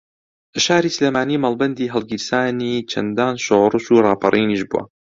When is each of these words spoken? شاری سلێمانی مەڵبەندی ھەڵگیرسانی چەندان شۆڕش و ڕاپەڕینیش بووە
شاری 0.63 0.89
سلێمانی 0.95 1.41
مەڵبەندی 1.43 1.91
ھەڵگیرسانی 1.93 2.85
چەندان 2.91 3.33
شۆڕش 3.45 3.85
و 3.89 4.03
ڕاپەڕینیش 4.05 4.61
بووە 4.69 4.83